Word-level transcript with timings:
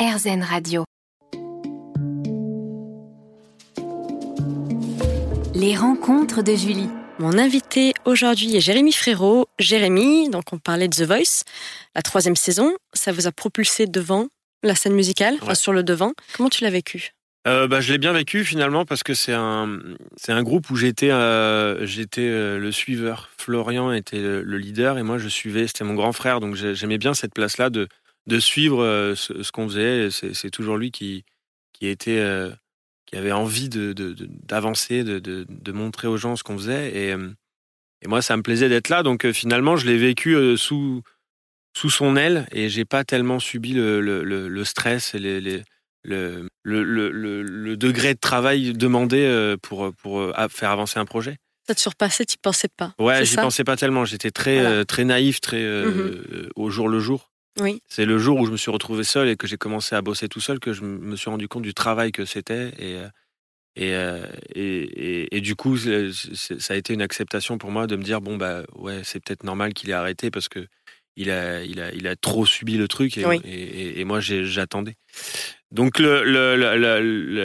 RZN 0.00 0.42
Radio. 0.42 0.84
Les 5.54 5.76
rencontres 5.76 6.42
de 6.42 6.54
Julie. 6.54 6.88
Mon 7.18 7.36
invité 7.36 7.92
aujourd'hui 8.06 8.56
est 8.56 8.60
Jérémy 8.60 8.92
Frérot. 8.92 9.46
Jérémy, 9.58 10.30
donc 10.30 10.44
on 10.52 10.58
parlait 10.58 10.88
de 10.88 10.94
The 10.94 11.02
Voice, 11.06 11.42
la 11.94 12.02
troisième 12.02 12.36
saison. 12.36 12.72
Ça 12.94 13.12
vous 13.12 13.26
a 13.26 13.32
propulsé 13.32 13.86
devant 13.86 14.28
la 14.62 14.74
scène 14.74 14.94
musicale, 14.94 15.36
enfin 15.42 15.54
sur 15.54 15.72
le 15.72 15.82
devant. 15.82 16.12
Comment 16.36 16.48
tu 16.48 16.64
l'as 16.64 16.70
vécu? 16.70 17.10
Euh, 17.46 17.66
bah, 17.68 17.80
je 17.80 17.92
l'ai 17.92 17.98
bien 17.98 18.12
vécu 18.12 18.44
finalement 18.44 18.84
parce 18.84 19.02
que 19.02 19.14
c'est 19.14 19.32
un, 19.32 19.78
c'est 20.16 20.32
un 20.32 20.42
groupe 20.42 20.70
où 20.70 20.76
j'étais, 20.76 21.10
euh, 21.10 21.84
j'étais 21.86 22.28
euh, 22.28 22.58
le 22.58 22.70
suiveur. 22.72 23.28
Florian 23.38 23.92
était 23.92 24.18
le, 24.18 24.42
le 24.42 24.58
leader 24.58 24.96
et 24.98 25.02
moi 25.02 25.18
je 25.18 25.28
suivais. 25.28 25.66
C'était 25.66 25.84
mon 25.84 25.94
grand 25.94 26.12
frère, 26.12 26.40
donc 26.40 26.54
j'ai- 26.54 26.74
j'aimais 26.74 26.98
bien 26.98 27.12
cette 27.14 27.32
place-là 27.34 27.70
de, 27.70 27.88
de 28.30 28.40
suivre 28.40 28.82
euh, 28.82 29.14
ce, 29.14 29.42
ce 29.42 29.52
qu'on 29.52 29.68
faisait. 29.68 30.10
C'est, 30.10 30.50
toujours 30.50 30.76
lui 30.78 30.90
qui, 30.90 31.24
qui 31.72 31.86
était, 31.88 32.18
euh, 32.20 32.50
qui 33.06 33.16
avait 33.16 33.32
envie 33.32 33.68
de, 33.68 33.92
de- 33.92 34.12
de- 34.12 34.28
d'avancer, 34.44 35.04
de, 35.04 35.18
de, 35.18 35.44
montrer 35.72 36.08
aux 36.08 36.16
gens 36.16 36.36
ce 36.36 36.42
qu'on 36.42 36.56
faisait. 36.56 36.90
Et, 36.96 37.12
euh, 37.12 37.28
et 38.02 38.08
moi, 38.08 38.22
ça 38.22 38.36
me 38.36 38.42
plaisait 38.42 38.68
d'être 38.68 38.88
là. 38.88 39.02
Donc 39.02 39.24
euh, 39.26 39.32
finalement, 39.32 39.76
je 39.76 39.86
l'ai 39.86 39.98
vécu 39.98 40.34
euh, 40.36 40.56
sous, 40.56 41.02
sous 41.76 41.90
son 41.90 42.16
aile 42.16 42.46
et 42.52 42.68
j'ai 42.68 42.84
pas 42.84 43.04
tellement 43.04 43.38
subi 43.40 43.72
le, 43.74 44.00
le, 44.00 44.24
le- 44.24 44.48
le 44.48 44.64
stress 44.64 45.14
et 45.14 45.18
les, 45.18 45.40
les- 45.40 45.62
le, 46.02 46.48
le, 46.62 46.82
le, 46.82 47.10
le- 47.10 47.42
le 47.42 47.76
degré 47.76 48.14
de 48.14 48.18
travail 48.20 48.72
demandé 48.72 49.54
pour, 49.60 49.92
pour 50.02 50.32
faire 50.48 50.70
avancer 50.70 50.98
un 50.98 51.04
projet. 51.04 51.36
Ça 51.66 51.74
te 51.74 51.80
surpassait, 51.80 52.24
tu 52.24 52.36
pensais 52.40 52.68
pas 52.68 52.94
Ouais, 52.98 53.24
j'y 53.26 53.36
pensais 53.36 53.64
pas 53.64 53.76
tellement. 53.76 54.04
J'étais 54.06 54.30
très, 54.30 54.60
Voilà. 54.62 54.84
très 54.86 55.04
naïf, 55.04 55.40
très 55.42 55.62
euh, 55.62 56.48
au 56.56 56.70
jour 56.70 56.88
le 56.88 57.00
jour. 57.00 57.29
Oui. 57.58 57.82
C'est 57.88 58.04
le 58.06 58.18
jour 58.18 58.38
où 58.38 58.46
je 58.46 58.52
me 58.52 58.56
suis 58.56 58.70
retrouvé 58.70 59.02
seul 59.04 59.28
et 59.28 59.36
que 59.36 59.46
j'ai 59.46 59.56
commencé 59.56 59.94
à 59.96 60.02
bosser 60.02 60.28
tout 60.28 60.40
seul 60.40 60.60
que 60.60 60.72
je 60.72 60.82
me 60.82 61.16
suis 61.16 61.30
rendu 61.30 61.48
compte 61.48 61.62
du 61.62 61.74
travail 61.74 62.12
que 62.12 62.24
c'était. 62.24 62.68
Et, 62.78 62.94
euh, 62.96 63.08
et, 63.76 63.94
euh, 63.94 64.26
et, 64.54 64.62
et- 65.22 65.36
et 65.36 65.40
du 65.40 65.54
coup, 65.56 65.76
ça 65.76 66.74
a 66.74 66.76
été 66.76 66.92
une 66.94 67.02
acceptation 67.02 67.58
pour 67.58 67.70
moi 67.70 67.86
de 67.86 67.96
me 67.96 68.02
dire 68.02 68.20
bon, 68.20 68.36
bah 68.36 68.62
ouais, 68.76 69.02
c'est 69.04 69.20
peut-être 69.22 69.44
normal 69.44 69.72
qu'il 69.74 69.90
ait 69.90 69.94
arrêté 69.94 70.30
parce 70.30 70.48
que 70.48 70.66
il 71.16 71.30
a, 71.30 71.62
il 71.64 71.80
a, 71.80 71.92
il 71.92 72.06
a 72.06 72.16
trop 72.16 72.46
subi 72.46 72.76
le 72.76 72.88
truc 72.88 73.18
et, 73.18 73.26
Oui. 73.26 73.40
et- 73.44 74.04
moi 74.04 74.20
j'ai- 74.20 74.44
j'attendais. 74.44 74.94
Donc 75.70 75.98
le- 75.98 76.24
le- 76.24 76.56
le- 76.56 76.76
le- 76.76 77.00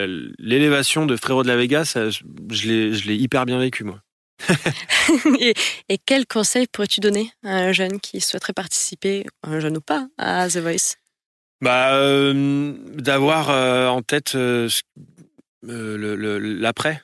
le- 0.06 0.32
l'élévation 0.38 1.04
de 1.04 1.16
Frérot 1.16 1.42
de 1.42 1.48
la 1.48 1.56
Vega, 1.56 1.84
ça, 1.84 2.08
je 2.10 2.66
l'ai 2.68 3.16
hyper 3.16 3.44
bien 3.44 3.58
vécu 3.58 3.84
moi. 3.84 4.00
et, 5.40 5.54
et 5.88 5.98
quel 5.98 6.26
conseil 6.26 6.66
pourrais-tu 6.66 7.00
donner 7.00 7.32
à 7.44 7.56
un 7.56 7.72
jeune 7.72 8.00
qui 8.00 8.20
souhaiterait 8.20 8.52
participer, 8.52 9.24
un 9.42 9.60
jeune 9.60 9.76
ou 9.78 9.80
pas, 9.80 10.08
à 10.18 10.48
The 10.48 10.58
Voice? 10.58 10.96
Bah, 11.62 11.94
euh, 11.94 12.74
d'avoir 12.94 13.48
euh, 13.50 13.88
en 13.88 14.02
tête 14.02 14.34
euh, 14.34 14.68
euh, 15.68 16.60
l'après. 16.60 17.02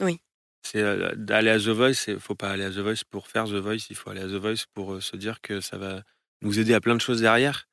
Oui. 0.00 0.20
C'est 0.62 0.82
d'aller 1.16 1.50
à 1.50 1.58
The 1.58 1.68
Voice. 1.68 2.04
Il 2.08 2.20
faut 2.20 2.34
pas 2.34 2.50
aller 2.50 2.64
à 2.64 2.70
The 2.70 2.78
Voice 2.78 3.02
pour 3.10 3.28
faire 3.28 3.44
The 3.46 3.54
Voice. 3.54 3.86
Il 3.90 3.96
faut 3.96 4.10
aller 4.10 4.20
à 4.20 4.26
The 4.26 4.32
Voice 4.40 4.64
pour 4.74 5.02
se 5.02 5.16
dire 5.16 5.40
que 5.40 5.60
ça 5.60 5.78
va 5.78 6.02
nous 6.42 6.58
aider 6.60 6.74
à 6.74 6.80
plein 6.80 6.94
de 6.94 7.00
choses 7.00 7.20
derrière. 7.22 7.66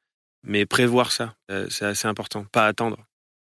Mais 0.43 0.65
prévoir 0.65 1.11
ça, 1.11 1.35
c'est 1.69 1.85
assez 1.85 2.07
important. 2.07 2.45
Pas 2.51 2.67
attendre. 2.67 2.97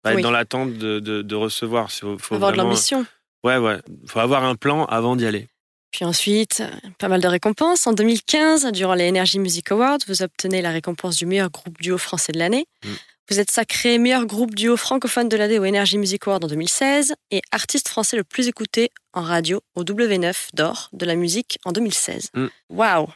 Pas 0.03 0.11
Oui. 0.11 0.17
être 0.17 0.23
dans 0.23 0.31
l'attente 0.31 0.75
de, 0.75 0.99
de, 1.01 1.23
de 1.23 1.35
recevoir. 1.35 1.91
Faut, 1.91 2.19
faut 2.19 2.35
Avoir 2.35 2.53
de 2.53 2.57
l'ambition. 2.59 3.07
Ouais, 3.45 3.57
ouais. 3.57 3.79
Faut 4.07 4.21
avoir 4.21 4.45
un 4.45 4.55
plan 4.57 4.85
avant 4.87 5.17
d'y 5.17 5.27
aller. 5.27 5.49
Puis 5.91 6.05
ensuite, 6.05 6.63
pas 6.99 7.09
mal 7.09 7.21
de 7.21 7.29
récompenses. 7.29 7.87
En 7.87 7.93
2015, 7.93 8.67
durant 8.73 8.95
les 8.95 9.09
Energy 9.09 9.39
Music 9.39 9.71
Awards, 9.73 9.99
vous 10.07 10.23
obtenez 10.23 10.61
la 10.61 10.71
récompense 10.71 11.17
du 11.17 11.27
meilleur 11.27 11.51
groupe 11.51 11.81
duo 11.81 11.97
français 11.99 12.33
de 12.33 12.39
l'année. 12.39 12.67
Mm. 12.85 12.89
Vous 13.31 13.41
êtes 13.41 13.51
sacré 13.51 13.99
meilleur 13.99 14.25
groupe 14.27 14.55
duo 14.55 14.77
francophone 14.77 15.29
de 15.29 15.37
l'année 15.37 15.59
au 15.59 15.65
Energy 15.65 15.99
Music 15.99 16.27
Awards 16.27 16.41
en 16.43 16.47
2016 16.47 17.15
et 17.31 17.43
artiste 17.53 17.89
français 17.89 18.17
le 18.17 18.25
plus 18.25 18.49
écouté 18.49 18.91
en 19.13 19.23
radio 19.23 19.61
au 19.75 19.85
W9 19.85 20.49
d'or 20.55 20.89
de 20.93 21.05
la 21.07 21.15
musique 21.15 21.59
en 21.65 21.73
2016. 21.73 22.29
Mm. 22.35 22.47
Waouh 22.71 23.07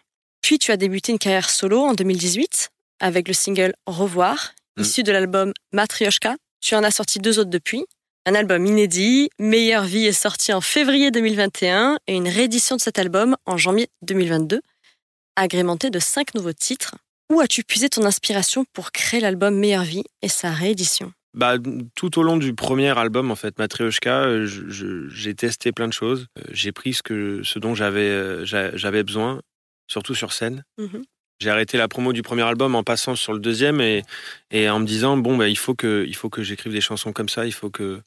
Puis 0.41 0.59
tu 0.59 0.71
as 0.73 0.77
débuté 0.77 1.13
une 1.13 1.19
carrière 1.19 1.51
solo 1.51 1.81
en 1.81 1.95
2018 1.95 2.71
avec 3.01 3.29
le 3.29 3.35
single 3.35 3.75
Revoir, 3.87 4.53
Mm. 4.79 4.83
issu 4.83 5.03
de 5.03 5.13
l'album 5.13 5.53
Matryoshka. 5.73 6.37
Tu 6.63 6.75
en 6.75 6.83
as 6.85 6.91
sorti 6.93 7.19
deux 7.19 7.39
autres 7.39 7.51
depuis. 7.51 7.85
Un 8.25 8.37
album 8.37 8.65
inédit, 8.67 9.31
Meilleure 9.41 9.83
vie 9.83 10.07
est 10.07 10.13
sorti 10.13 10.53
en 10.53 10.61
février 10.61 11.11
2021 11.11 11.99
et 12.07 12.15
une 12.15 12.29
réédition 12.29 12.77
de 12.77 12.81
cet 12.81 13.01
album 13.01 13.37
en 13.47 13.57
janvier 13.57 13.89
2022, 14.03 14.61
agrémenté 15.35 15.91
de 15.91 15.99
cinq 15.99 16.35
nouveaux 16.37 16.53
titres. 16.53 16.95
Où 17.33 17.41
as-tu 17.41 17.65
puisé 17.65 17.89
ton 17.89 18.05
inspiration 18.05 18.65
pour 18.75 18.93
créer 18.93 19.19
l'album 19.19 19.57
Meilleure 19.57 19.83
vie 19.83 20.05
et 20.23 20.29
sa 20.29 20.53
réédition? 20.53 21.13
Bah, 21.35 21.57
tout 21.97 22.17
au 22.17 22.23
long 22.23 22.37
du 22.37 22.55
premier 22.55 22.97
album, 22.97 23.33
en 23.33 23.35
fait, 23.35 23.59
Matryoshka, 23.59 24.23
euh, 24.27 25.09
j'ai 25.11 25.35
testé 25.35 25.73
plein 25.73 25.89
de 25.89 25.93
choses. 25.93 26.27
Euh, 26.39 26.43
J'ai 26.53 26.71
pris 26.71 26.93
ce, 26.93 27.03
que, 27.03 27.41
ce 27.43 27.59
dont 27.59 27.75
j'avais 27.75 28.09
euh, 28.09 28.45
j'avais 28.45 29.03
besoin, 29.03 29.41
surtout 29.89 30.15
sur 30.15 30.33
scène. 30.33 30.63
Mhm. 30.79 31.03
J'ai 31.41 31.51
arrêté 31.51 31.77
la 31.77 31.89
promo 31.89 32.13
du 32.13 32.23
premier 32.23 32.43
album 32.43 32.77
en 32.77 32.85
passant 32.85 33.17
sur 33.17 33.33
le 33.33 33.41
deuxième 33.41 33.81
et, 33.81 34.05
et 34.53 34.71
en 34.71 34.79
me 34.79 34.87
disant 34.87 35.17
bon 35.17 35.37
bah, 35.37 35.49
il 35.49 35.59
faut 35.59 35.75
que 35.75 36.05
il 36.07 36.15
faut 36.15 36.31
que 36.31 36.45
j'écrive 36.45 36.73
des 36.73 36.81
chansons 36.81 37.13
comme 37.13 37.29
ça, 37.29 37.47
il 37.47 37.53
faut 37.53 37.71
que 37.71 38.01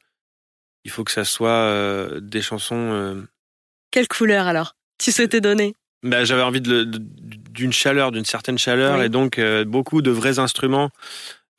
il 0.86 0.90
faut 0.90 1.02
que 1.02 1.10
ça 1.10 1.24
soit 1.24 1.50
euh, 1.50 2.20
des 2.20 2.40
chansons. 2.40 2.76
euh, 2.92 3.22
Quelle 3.90 4.06
couleur 4.06 4.46
alors 4.46 4.76
tu 4.98 5.10
souhaitais 5.10 5.40
donner? 5.40 5.74
Bah, 6.04 6.24
j'avais 6.24 6.42
envie 6.42 6.60
d'une 6.60 7.72
chaleur, 7.72 8.12
d'une 8.12 8.24
certaine 8.24 8.56
chaleur, 8.56 8.98
Oui. 9.00 9.06
et 9.06 9.08
donc 9.08 9.38
euh, 9.40 9.64
beaucoup 9.64 10.00
de 10.00 10.10
vrais 10.12 10.38
instruments. 10.38 10.90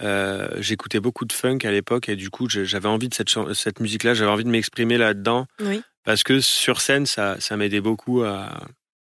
Euh, 0.01 0.47
J'écoutais 0.59 0.99
beaucoup 1.01 1.25
de 1.25 1.33
funk 1.33 1.59
à 1.65 1.71
l'époque, 1.71 2.07
et 2.07 2.15
du 2.15 2.29
coup, 2.29 2.47
j'avais 2.49 2.88
envie 2.88 3.09
de 3.09 3.13
cette, 3.13 3.79
musique-là, 3.81 4.13
j'avais 4.13 4.31
envie 4.31 4.43
de 4.45 4.49
m'exprimer 4.49 4.97
là-dedans, 4.97 5.45
Oui. 5.59 5.81
parce 6.05 6.23
que 6.23 6.39
sur 6.39 6.79
scène, 6.81 7.05
ça, 7.05 7.35
ça 7.39 7.57
m'aidait 7.57 7.81
beaucoup 7.81 8.23
à, 8.23 8.61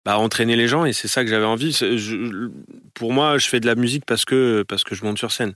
bah, 0.06 0.14
à 0.14 0.18
entraîner 0.18 0.56
les 0.56 0.68
gens, 0.68 0.86
et 0.86 0.94
c'est 0.94 1.08
ça 1.10 1.24
que 1.24 1.30
j'avais 1.30 1.46
envie. 1.46 1.72
Je- 1.74 2.50
pour 2.96 3.14
moi, 3.14 3.38
je 3.38 3.48
fais 3.48 3.60
de 3.60 3.68
la 3.68 3.76
musique 3.76 4.06
parce 4.06 4.26
que, 4.26 4.64
parce 4.68 4.84
que 4.84 4.96
je 4.96 5.04
monte 5.06 5.18
sur 5.20 5.32
scène. 5.32 5.54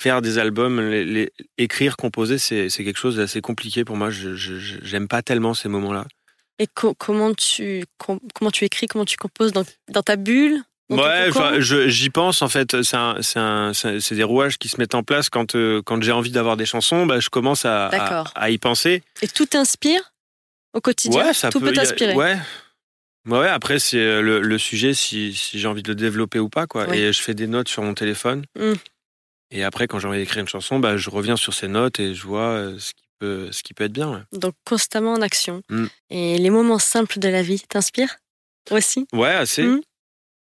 Faire 0.00 0.22
des 0.22 0.38
albums, 0.38 0.80
les, 0.80 1.04
les- 1.04 1.30
écrire, 1.58 1.98
composer, 1.98 2.38
c'est 2.38 2.70
quelque 2.70 2.98
chose 2.98 3.16
d'assez 3.16 3.42
compliqué 3.42 3.84
pour 3.84 3.98
moi. 3.98 4.08
Je 4.08 4.34
J'aime 4.34 5.08
pas 5.08 5.20
tellement 5.20 5.52
ces 5.52 5.68
moments-là. 5.68 6.06
Et 6.58 6.66
co- 6.66 6.94
comment, 6.94 7.34
tu, 7.34 7.84
com- 7.98 8.18
comment 8.34 8.50
tu 8.50 8.64
écris, 8.64 8.86
comment 8.86 9.04
tu 9.04 9.18
composes 9.18 9.52
dans, 9.52 9.64
dans 9.90 10.02
ta 10.02 10.16
bulle? 10.16 10.62
Ouais, 10.88 11.28
j'y 11.60 12.08
pense 12.08 12.40
en 12.40 12.48
fait. 12.48 12.82
C'est 12.82 14.14
des 14.14 14.24
rouages 14.24 14.56
qui 14.56 14.68
se 14.68 14.78
mettent 14.78 14.94
en 14.94 15.02
place 15.02 15.28
quand, 15.28 15.54
euh, 15.54 15.82
quand 15.84 16.02
j'ai 16.02 16.12
envie 16.12 16.30
d'avoir 16.30 16.56
des 16.56 16.64
chansons. 16.64 17.04
Bah, 17.04 17.20
je 17.20 17.28
commence 17.28 17.66
à, 17.66 17.88
à, 18.34 18.48
y 18.50 18.56
penser. 18.56 19.02
Et 19.20 19.28
tout 19.28 19.44
t'inspire 19.44 20.00
au 20.72 20.80
quotidien? 20.80 21.26
Ouais, 21.26 21.34
ça 21.34 21.50
Tout 21.50 21.60
peut 21.60 21.72
t'inspirer? 21.74 22.14
Ouais. 22.14 22.38
Ouais, 23.28 23.48
après, 23.48 23.78
c'est 23.78 23.98
euh, 23.98 24.22
le, 24.22 24.40
le 24.40 24.56
sujet 24.56 24.94
si, 24.94 25.34
si 25.34 25.58
j'ai 25.58 25.68
envie 25.68 25.82
de 25.82 25.88
le 25.88 25.94
développer 25.94 26.38
ou 26.38 26.48
pas. 26.48 26.66
Quoi. 26.66 26.94
Et 26.96 27.12
je 27.12 27.20
fais 27.20 27.34
des 27.34 27.46
notes 27.46 27.68
sur 27.68 27.82
mon 27.82 27.92
téléphone. 27.92 28.46
Mm. 28.58 28.72
Et 29.50 29.64
après, 29.64 29.86
quand 29.88 29.98
j'ai 29.98 30.08
envie 30.08 30.18
d'écrire 30.18 30.40
une 30.42 30.48
chanson, 30.48 30.78
bah, 30.78 30.96
je 30.96 31.10
reviens 31.10 31.36
sur 31.36 31.54
ces 31.54 31.68
notes 31.68 31.98
et 32.00 32.14
je 32.14 32.26
vois 32.26 32.50
euh, 32.50 32.78
ce 32.78 32.92
qui 32.94 33.02
peut, 33.18 33.48
ce 33.50 33.62
qui 33.62 33.74
peut 33.74 33.84
être 33.84 33.92
bien. 33.92 34.12
ouais. 34.12 34.38
Donc 34.38 34.54
constamment 34.64 35.12
en 35.12 35.22
action. 35.22 35.62
Mm. 35.68 35.86
Et 36.10 36.38
les 36.38 36.50
moments 36.50 36.78
simples 36.78 37.18
de 37.18 37.28
la 37.28 37.42
vie 37.42 37.60
t'inspirent 37.68 38.16
aussi? 38.70 39.06
Ouais, 39.12 39.30
assez. 39.34 39.62
Mm. 39.62 39.80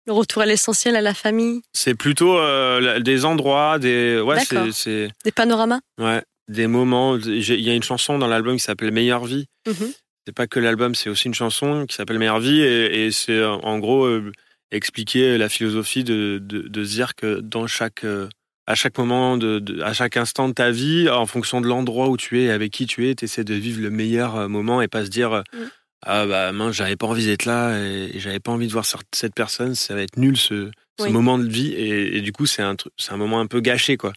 Le 0.07 0.13
retour 0.13 0.43
à 0.43 0.47
l'essentiel, 0.47 0.97
à 0.97 1.03
la 1.03 1.13
famille, 1.15 1.61
C'est 1.75 1.95
plutôt 1.95 2.39
euh, 2.39 2.99
des 3.01 3.25
endroits, 3.27 3.79
des. 3.79 4.19
Ouais, 4.21 4.43
c'est- 4.73 5.11
des 5.23 5.33
panoramas? 5.33 5.81
Ouais, 6.01 6.23
des 6.49 6.67
moments. 6.67 7.17
Il 7.19 7.61
y 7.61 7.71
a 7.71 7.75
une 7.75 7.83
chanson 7.83 8.19
dans 8.19 8.27
l'album 8.27 8.57
qui 8.57 8.63
s'appelle 8.65 8.91
Meilleure 8.91 9.27
vie. 9.27 9.47
Mhm. 9.67 9.93
C'est 10.27 10.33
pas 10.35 10.47
que 10.47 10.61
l'album, 10.61 10.95
c'est 10.95 11.11
aussi 11.11 11.29
une 11.29 11.35
chanson 11.35 11.87
qui 11.87 11.95
s'appelle 11.95 12.19
Meilleure 12.19 12.41
vie 12.41 12.61
et, 12.61 13.07
et 13.07 13.13
c'est 13.13 13.45
en 13.45 13.79
gros 13.79 14.07
euh, 14.07 14.33
expliquer 14.71 15.39
la 15.39 15.49
philosophie 15.49 16.05
de, 16.05 16.39
de, 16.43 16.85
dire 16.85 17.15
que 17.15 17.41
dans 17.41 17.67
chaque 17.67 18.05
euh, 18.05 18.29
à 18.71 18.75
chaque 18.75 18.99
moment, 18.99 19.37
de, 19.37 19.59
de- 19.61 19.81
à 19.83 19.93
chaque 19.93 20.17
instant 20.17 20.49
de 20.49 20.53
ta 20.55 20.71
vie, 20.71 21.09
en 21.09 21.27
fonction 21.27 21.61
de 21.61 21.67
l'endroit 21.67 22.09
où 22.09 22.17
tu 22.17 22.41
es 22.41 22.45
et 22.45 22.51
avec 22.51 22.71
qui 22.71 22.87
tu 22.87 23.09
es, 23.09 23.15
tu 23.15 23.25
essaies 23.25 23.43
de 23.45 23.55
vivre 23.55 23.81
le 23.81 23.91
meilleur 23.91 24.37
euh, 24.37 24.49
moment 24.49 24.83
et 24.83 24.89
pas 24.89 25.05
se 25.05 25.11
dire 25.11 25.33
euh, 25.33 25.43
Mm. 25.55 25.59
ah 26.07 26.27
bah 26.27 26.53
mince 26.53 26.75
j'avais 26.77 26.95
pas 26.97 27.07
envie 27.09 27.27
d'être 27.27 27.45
là 27.47 27.77
et, 27.81 28.11
et 28.15 28.21
j'avais 28.21 28.39
pas 28.41 28.53
envie 28.53 28.67
de 28.69 28.73
voir 28.73 28.85
cette 29.13 29.35
personne, 29.35 29.75
ça 29.75 29.95
va 29.95 30.03
être 30.03 30.17
nul 30.17 30.37
ce, 30.37 30.71
ce 31.01 31.05
Oui. 31.05 31.11
moment 31.11 31.39
de 31.39 31.49
vie 31.49 31.73
et, 31.73 32.17
et 32.17 32.21
du 32.21 32.31
coup 32.33 32.47
c'est 32.47 32.63
un 32.63 32.77
moment 33.17 33.41
un 33.41 33.47
peu 33.47 33.61
gâché 33.61 33.97
quoi. 33.97 34.13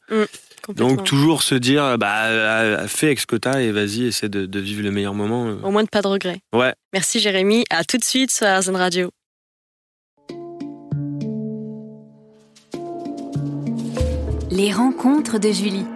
complètement. 0.62 0.96
Donc 0.96 1.06
toujours 1.06 1.42
se 1.44 1.56
dire, 1.56 1.98
bah, 1.98 2.26
euh, 2.28 2.88
fais 2.88 3.08
avec 3.08 3.20
ce 3.20 3.26
que 3.26 3.36
t'as 3.38 3.62
et 3.62 3.72
vas-y, 3.72 4.04
essaie 4.06 4.30
de, 4.30 4.46
de 4.46 4.60
vivre 4.60 4.84
le 4.84 4.92
meilleur 4.92 5.14
moment. 5.16 5.58
Au 5.64 5.72
moins 5.72 5.84
de 5.84 5.90
pas 5.90 6.02
de 6.04 6.08
regrets. 6.08 6.42
Ouais. 6.54 6.74
Merci 6.94 7.20
Jérémy. 7.20 7.64
À 7.72 7.84
tout 7.84 7.98
de 7.98 8.04
suite 8.04 8.30
sur 8.32 8.46
Arzen 8.48 8.76
Radio. 8.76 9.10
Les 14.62 14.72
rencontres 14.72 15.40
de 15.40 15.52
Julie. 15.52 15.88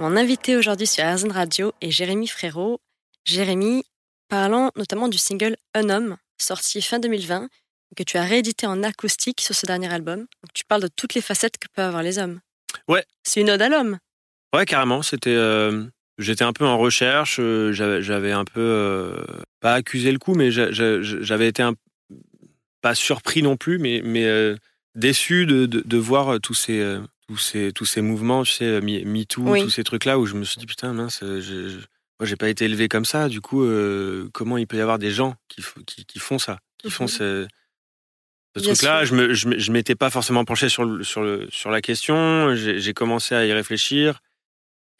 Mon 0.00 0.16
invité 0.16 0.56
aujourd'hui 0.56 0.88
sur 0.88 1.04
Arzen 1.04 1.30
Radio 1.30 1.72
est 1.80 1.92
Jérémy 1.92 2.26
Frérot. 2.26 2.80
Jérémy, 3.24 3.84
parlant 4.28 4.72
notamment 4.74 5.06
du 5.06 5.18
single 5.18 5.54
Un 5.72 5.88
homme, 5.88 6.16
sorti 6.36 6.82
fin 6.82 6.98
2020, 6.98 7.48
que 7.96 8.02
tu 8.02 8.16
as 8.16 8.22
réédité 8.24 8.66
en 8.66 8.82
acoustique 8.82 9.40
sur 9.40 9.54
ce 9.54 9.66
dernier 9.66 9.92
album. 9.92 10.18
Donc, 10.18 10.52
tu 10.52 10.64
parles 10.64 10.82
de 10.82 10.88
toutes 10.88 11.14
les 11.14 11.20
facettes 11.20 11.58
que 11.58 11.68
peuvent 11.72 11.86
avoir 11.86 12.02
les 12.02 12.18
hommes. 12.18 12.40
Ouais. 12.88 13.04
C'est 13.22 13.40
une 13.40 13.50
ode 13.50 13.62
à 13.62 13.68
l'homme. 13.68 13.98
Ouais, 14.52 14.66
carrément. 14.66 15.02
C'était. 15.02 15.30
euh, 15.36 15.84
J'étais 16.18 16.42
un 16.42 16.52
peu 16.52 16.66
en 16.66 16.76
recherche. 16.76 17.36
euh, 17.38 17.70
J'avais 17.72 18.32
un 18.32 18.44
peu 18.44 18.58
euh, 18.58 19.22
pas 19.60 19.74
accusé 19.74 20.10
le 20.10 20.18
coup, 20.18 20.34
mais 20.34 20.50
j'a- 20.50 20.72
j'a- 20.72 21.00
j'avais 21.02 21.46
été 21.46 21.62
un 21.62 21.74
pas 22.80 22.96
surpris 22.96 23.42
non 23.44 23.56
plus, 23.56 23.78
mais 23.78 24.00
mais 24.04 24.24
euh, 24.24 24.56
déçu 24.96 25.46
de, 25.46 25.66
de, 25.66 25.82
de 25.86 25.96
voir 25.96 26.40
tous 26.40 26.54
ces 26.54 26.80
euh, 26.80 26.98
tous 27.28 27.36
ces 27.36 27.72
tous 27.72 27.84
ces 27.84 28.00
mouvements, 28.00 28.42
tu 28.42 28.52
sais, 28.52 28.80
Me 28.80 29.04
MeToo, 29.04 29.42
Oui. 29.42 29.62
tous 29.62 29.70
ces 29.70 29.84
trucs 29.84 30.04
là 30.06 30.18
où 30.18 30.26
je 30.26 30.34
me 30.34 30.44
suis 30.44 30.58
dit 30.58 30.66
putain 30.66 30.92
mince, 30.94 31.20
euh, 31.22 31.40
je, 31.40 31.68
je- 31.68 31.76
moi 32.18 32.26
j'ai 32.26 32.36
pas 32.36 32.48
été 32.48 32.64
élevé 32.64 32.88
comme 32.88 33.04
ça. 33.04 33.28
Du 33.28 33.40
coup, 33.40 33.62
euh, 33.64 34.28
comment 34.32 34.56
il 34.58 34.66
peut 34.66 34.76
y 34.78 34.80
avoir 34.80 34.98
des 34.98 35.10
gens 35.10 35.34
qui 35.48 35.62
qui, 35.86 36.04
qui 36.06 36.18
font 36.18 36.38
ça, 36.38 36.58
qui 36.78 36.90
font 36.90 37.04
Mhm. 37.04 37.08
ce 37.08 37.46
truc-là, 38.54 39.04
je 39.04 39.14
me, 39.14 39.34
je, 39.34 39.58
je 39.58 39.72
m'étais 39.72 39.94
pas 39.94 40.10
forcément 40.10 40.44
penché 40.44 40.68
sur, 40.68 40.84
le, 40.84 41.04
sur, 41.04 41.22
le, 41.22 41.46
sur 41.50 41.70
la 41.70 41.80
question. 41.80 42.54
J'ai 42.56 42.92
commencé 42.94 43.34
à 43.34 43.44
y 43.46 43.52
réfléchir. 43.52 44.20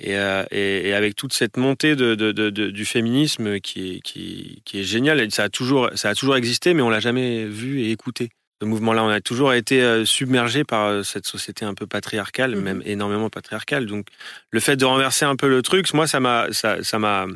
Et, 0.00 0.16
euh, 0.16 0.44
et, 0.52 0.88
et 0.90 0.94
avec 0.94 1.16
toute 1.16 1.32
cette 1.32 1.56
montée 1.56 1.96
de, 1.96 2.14
de, 2.14 2.30
de- 2.30 2.50
de- 2.50 2.70
du 2.70 2.84
féminisme 2.84 3.58
qui 3.58 3.96
est, 3.96 4.00
qui, 4.00 4.62
qui 4.64 4.78
est 4.78 4.84
géniale, 4.84 5.28
ça 5.32 5.42
a 5.44 5.48
toujours, 5.48 5.90
ça 5.96 6.10
a 6.10 6.14
toujours 6.14 6.36
existé, 6.36 6.72
mais 6.72 6.82
on 6.82 6.88
l'a 6.90 7.00
jamais 7.00 7.46
vu 7.46 7.80
et 7.80 7.90
écouté. 7.90 8.28
Ce 8.60 8.66
mouvement-là, 8.66 9.04
on 9.04 9.08
a 9.08 9.20
toujours 9.20 9.52
été 9.52 9.80
euh, 9.82 10.04
submergé 10.04 10.64
par 10.64 10.86
euh, 10.86 11.02
cette 11.04 11.26
société 11.26 11.64
un 11.64 11.74
peu 11.74 11.86
patriarcale, 11.86 12.56
Mhm. 12.56 12.62
même 12.62 12.82
énormément 12.84 13.30
patriarcale. 13.30 13.86
Donc, 13.86 14.08
le 14.50 14.60
fait 14.60 14.76
de 14.76 14.84
renverser 14.84 15.24
un 15.24 15.36
peu 15.36 15.48
le 15.48 15.62
truc, 15.62 15.92
moi, 15.94 16.06
ça 16.08 16.18
m'a, 16.20 16.48
ça, 16.52 16.82
ça 16.82 16.98
m'a 16.98 17.26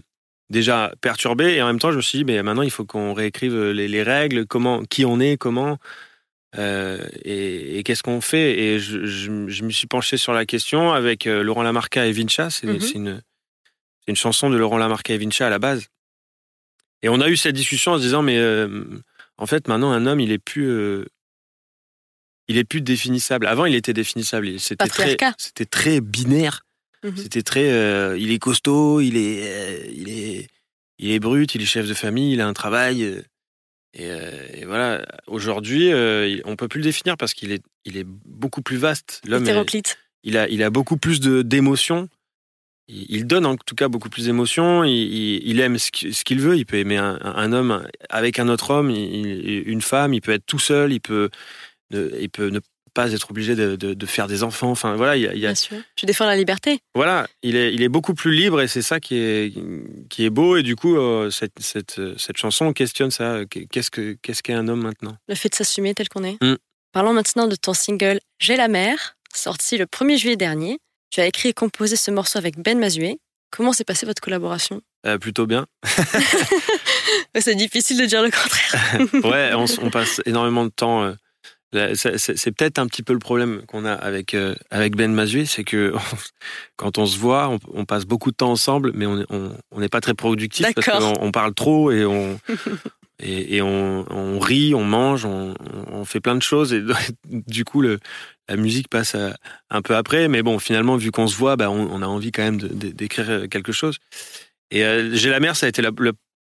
déjà 0.50 0.92
perturbé. 1.00 1.54
Et 1.54 1.62
en 1.62 1.66
même 1.66 1.78
temps, 1.78 1.92
je 1.92 1.96
me 1.96 2.02
suis 2.02 2.18
dit, 2.18 2.24
mais 2.24 2.42
maintenant, 2.42 2.62
il 2.62 2.70
faut 2.72 2.84
qu'on 2.84 3.14
réécrive 3.14 3.56
les, 3.70 3.86
les 3.88 4.02
règles, 4.02 4.46
comment, 4.46 4.82
qui 4.84 5.04
on 5.04 5.20
est, 5.20 5.36
comment, 5.36 5.78
euh, 6.58 6.98
et, 7.24 7.78
et 7.78 7.82
qu'est-ce 7.84 8.02
qu'on 8.02 8.20
fait. 8.20 8.58
Et 8.58 8.78
je, 8.80 9.04
je, 9.06 9.48
je 9.48 9.62
me 9.64 9.70
suis 9.70 9.86
penché 9.86 10.16
sur 10.16 10.32
la 10.32 10.44
question 10.44 10.92
avec 10.92 11.26
euh, 11.26 11.42
Laurent 11.44 11.62
Lamarca 11.62 12.04
et 12.06 12.12
Vincha. 12.12 12.50
C'est 12.50 12.66
Mhm. 12.66 12.80
c'est 12.80 12.94
une, 14.08 14.16
chanson 14.16 14.50
de 14.50 14.56
Laurent 14.56 14.76
Lamarca 14.76 15.14
et 15.14 15.18
Vincha 15.18 15.46
à 15.46 15.50
la 15.50 15.58
base. 15.60 15.86
Et 17.02 17.08
on 17.08 17.20
a 17.20 17.28
eu 17.28 17.36
cette 17.36 17.54
discussion 17.54 17.92
en 17.92 17.96
se 17.98 18.02
disant, 18.02 18.22
mais 18.22 18.36
euh, 18.38 18.84
en 19.38 19.46
fait, 19.46 19.68
maintenant, 19.68 19.92
un 19.92 20.06
homme, 20.06 20.20
il 20.20 20.32
est 20.32 20.38
plus. 20.38 20.68
euh, 20.68 21.04
il 22.48 22.58
est 22.58 22.64
plus 22.64 22.80
définissable. 22.80 23.46
Avant, 23.46 23.64
il 23.66 23.74
était 23.74 23.92
définissable. 23.92 24.58
C'était 24.60 24.84
très, 24.88 25.16
c'était 25.38 25.64
très 25.64 26.00
binaire. 26.00 26.64
Mhm. 27.04 27.16
C'était 27.16 27.42
très. 27.42 27.70
euh, 27.72 28.16
il 28.18 28.30
est 28.30 28.38
costaud, 28.38 29.00
il 29.00 29.16
est, 29.16 29.42
euh, 29.44 29.86
il 29.92 30.08
est, 30.10 30.48
il 30.98 31.10
est 31.10 31.18
brut, 31.20 31.54
il 31.54 31.62
est 31.62 31.66
chef 31.66 31.86
de 31.88 31.94
famille, 31.94 32.32
il 32.32 32.40
a 32.40 32.46
un 32.46 32.52
travail. 32.52 33.02
et, 33.94 34.04
et 34.04 34.64
voilà. 34.64 35.04
Aujourd'hui, 35.26 35.90
on 36.44 36.56
peut 36.56 36.68
plus 36.68 36.78
le 36.78 36.84
définir 36.84 37.16
parce 37.16 37.34
qu'il 37.34 37.52
est, 37.52 37.62
il 37.84 37.96
est 37.96 38.04
beaucoup 38.06 38.62
plus 38.62 38.76
vaste. 38.76 39.20
L'homme, 39.26 39.42
Hétéroclite. 39.44 39.98
il 40.24 40.36
a, 40.36 40.48
il 40.48 40.62
a 40.62 40.70
beaucoup 40.70 40.96
plus 40.96 41.20
de 41.20 41.42
d'émotions. 41.42 42.08
Il, 42.88 43.26
donne 43.26 43.46
en 43.46 43.56
tout 43.56 43.74
cas 43.74 43.88
beaucoup 43.88 44.08
plus 44.10 44.26
d'émotions. 44.26 44.84
Il, 44.84 45.60
aime 45.60 45.78
ce 45.78 45.90
qui- 45.90 46.12
ce 46.12 46.24
qu'il 46.24 46.40
veut. 46.40 46.56
Il 46.56 46.66
peut 46.66 46.76
aimer 46.76 46.96
un, 46.98 47.52
homme 47.52 47.86
avec 48.10 48.38
un 48.38 48.48
autre 48.48 48.70
homme, 48.70 48.90
une 48.90 49.80
femme. 49.80 50.12
Il 50.14 50.20
peut 50.20 50.32
être 50.32 50.44
tout 50.46 50.58
seul. 50.58 50.92
Il 50.92 51.00
peut, 51.00 51.30
ne, 51.90 52.10
il 52.20 52.28
peut 52.28 52.48
ne 52.48 52.60
pas 52.94 53.10
être 53.12 53.30
obligé 53.30 53.54
de, 53.54 53.76
de- 53.76 53.94
de 53.94 54.06
faire 54.06 54.26
des 54.26 54.42
enfants. 54.42 54.70
Enfin 54.70 54.96
voilà, 54.96 55.16
il 55.16 55.22
y 55.22 55.26
a, 55.26 55.32
Bien 55.32 55.54
sûr. 55.54 55.78
Tu 55.96 56.04
défends 56.04 56.26
la 56.26 56.36
liberté. 56.36 56.80
voilà, 56.94 57.26
il 57.42 57.56
est, 57.56 57.72
il 57.72 57.82
est 57.82 57.88
beaucoup 57.88 58.12
plus 58.14 58.32
libre 58.34 58.60
et 58.60 58.68
c'est 58.68 58.82
ça 58.82 59.00
qui 59.00 59.16
est, 59.16 59.54
qui 60.10 60.24
est 60.26 60.30
beau. 60.30 60.56
Et 60.56 60.62
du 60.62 60.76
coup, 60.76 60.96
euh, 60.98 61.30
cette, 61.30 61.58
cette, 61.60 61.98
cette 62.18 62.36
chanson 62.36 62.72
questionne 62.74 63.10
ça. 63.10 63.40
Qu'est-ce 63.70 63.90
que, 63.90 64.18
qu'est-ce 64.20 64.42
qu'est 64.42 64.52
un 64.52 64.68
homme 64.68 64.82
maintenant? 64.82 65.16
Le 65.28 65.34
fait 65.34 65.48
de 65.48 65.54
s'assumer 65.54 65.94
tel 65.94 66.08
qu'on 66.10 66.24
est. 66.24 66.36
Mm. 66.42 66.56
Parlons 66.92 67.14
maintenant 67.14 67.46
de 67.46 67.56
ton 67.56 67.72
single 67.72 68.20
J'ai 68.38 68.56
la 68.56 68.68
mer, 68.68 69.16
sorti 69.34 69.78
le 69.78 69.86
1er 69.86 70.18
juillet 70.18 70.36
dernier. 70.36 70.78
Tu 71.12 71.20
as 71.20 71.26
écrit 71.26 71.50
et 71.50 71.52
composé 71.52 71.96
ce 71.96 72.10
morceau 72.10 72.38
avec 72.38 72.58
Ben 72.58 72.78
Mazué. 72.78 73.18
Comment 73.50 73.74
s'est 73.74 73.84
passée 73.84 74.06
votre 74.06 74.22
collaboration? 74.22 74.80
Euh, 75.06 75.18
Plutôt 75.18 75.46
bien. 75.46 75.66
C'est 77.38 77.54
difficile 77.54 77.98
de 78.00 78.06
dire 78.06 78.22
le 78.22 78.30
contraire. 78.30 78.98
Ouais, 79.30 79.52
on, 79.54 79.90
passe 79.90 80.22
énormément 80.24 80.64
de 80.64 80.70
temps. 80.70 81.02
euh, 81.74 81.94
c'est 81.94 82.52
peut-être 82.52 82.78
un 82.78 82.86
petit 82.86 83.02
peu 83.02 83.12
le 83.12 83.18
problème 83.18 83.62
qu'on 83.66 83.84
a 83.84 83.92
avec, 83.92 84.32
euh, 84.32 84.54
avec 84.70 84.96
Ben 84.96 85.12
Mazué, 85.12 85.44
c'est 85.44 85.64
que 85.64 85.94
quand 86.76 86.96
on 86.96 87.04
se 87.04 87.18
voit, 87.18 87.48
on, 87.50 87.58
on 87.74 87.84
passe 87.84 88.06
beaucoup 88.06 88.30
de 88.30 88.36
temps 88.36 88.50
ensemble, 88.50 88.92
mais 88.94 89.04
on 89.04 89.54
n'est 89.76 89.88
pas 89.90 90.00
très 90.00 90.14
productif 90.14 90.66
parce 90.74 90.86
qu'on 90.86 91.14
on 91.20 91.30
parle 91.30 91.52
trop 91.52 91.90
et 91.90 92.06
on. 92.06 92.38
Et, 93.24 93.56
et 93.56 93.62
on, 93.62 94.38
rit, 94.40 94.74
on 94.74 94.82
mange, 94.84 95.24
on, 95.24 95.54
on 95.86 96.04
fait 96.04 96.18
plein 96.18 96.34
de 96.34 96.42
choses 96.42 96.72
et 96.72 96.82
du 97.28 97.64
coup 97.64 97.80
le, 97.80 98.00
la 98.48 98.56
musique 98.56 98.88
passe 98.88 99.14
à- 99.14 99.36
un 99.70 99.82
peu 99.82 99.94
après. 99.96 100.28
Mais 100.28 100.42
bon, 100.42 100.58
finalement, 100.58 100.96
vu 100.96 101.10
qu'on 101.10 101.26
se 101.28 101.36
voit, 101.36 101.56
bah, 101.56 101.70
on, 101.70 101.88
on 101.90 102.02
a 102.02 102.06
envie 102.06 102.32
quand 102.32 102.42
même 102.42 102.58
d'écrire 102.58 103.48
quelque 103.50 103.72
chose. 103.72 103.98
Et 104.70 104.84
euh, 104.84 105.10
J'ai 105.14 105.30
la 105.30 105.40
mer, 105.40 105.56
ça 105.56 105.66
a 105.66 105.68
été 105.68 105.82
la, 105.82 105.90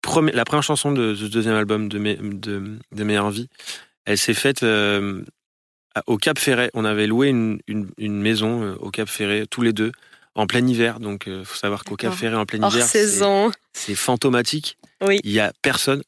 première 0.02 0.62
chanson 0.62 0.92
de 0.92 1.14
ce 1.14 1.24
deuxième 1.24 1.54
album 1.54 1.88
de, 1.88 1.98
mes, 1.98 2.16
de, 2.16 2.78
de 2.92 3.04
Meilleure 3.04 3.30
Vie. 3.30 3.48
Elle 4.04 4.18
s'est 4.18 4.34
faite 4.34 4.62
euh, 4.62 5.22
au 6.06 6.16
Cap 6.16 6.38
Ferret. 6.38 6.70
On 6.74 6.84
avait 6.84 7.06
loué 7.06 7.28
une, 7.28 7.60
une, 7.66 7.88
une 7.98 8.20
maison 8.20 8.62
euh, 8.62 8.74
au 8.80 8.90
Cap 8.90 9.08
Ferret, 9.08 9.44
tous 9.50 9.62
les 9.62 9.72
deux, 9.72 9.92
en 10.34 10.46
plein 10.46 10.66
hiver. 10.66 11.00
Donc, 11.00 11.24
il 11.26 11.44
faut 11.44 11.56
savoir 11.56 11.84
qu'au 11.84 11.96
Cap. 11.96 12.14
Ferret, 12.14 12.36
en 12.36 12.46
plein 12.46 12.62
Hors 12.62 12.72
hiver, 12.74 12.86
c'est 13.72 13.94
fantomatique. 13.94 14.78
Oui. 15.02 15.20
Il 15.24 15.32
y 15.32 15.40
a 15.40 15.52
personne. 15.62 16.02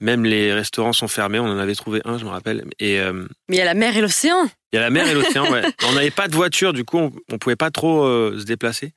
Même 0.00 0.24
les 0.24 0.52
restaurants 0.52 0.92
sont 0.92 1.08
fermés. 1.08 1.38
On 1.38 1.46
en 1.46 1.58
avait 1.58 1.76
trouvé 1.76 2.00
un, 2.04 2.18
je 2.18 2.24
me 2.24 2.30
rappelle. 2.30 2.64
Et 2.80 2.98
euh, 3.00 3.26
Mais 3.48 3.56
il 3.56 3.58
y 3.58 3.62
a 3.62 3.64
la 3.64 3.74
mer 3.74 3.96
et 3.96 4.00
l'océan. 4.00 4.48
Il 4.72 4.76
y 4.76 4.78
a 4.78 4.82
la 4.82 4.90
mer 4.90 5.06
et 5.08 5.14
l'océan. 5.14 5.50
ouais. 5.50 5.62
On 5.88 5.92
n'avait 5.92 6.10
pas 6.10 6.28
de 6.28 6.34
voiture, 6.34 6.72
du 6.72 6.84
coup, 6.84 6.98
on, 6.98 7.12
on 7.30 7.38
pouvait 7.38 7.56
pas 7.56 7.70
trop 7.70 8.04
euh, 8.04 8.38
se 8.38 8.44
déplacer. 8.44 8.92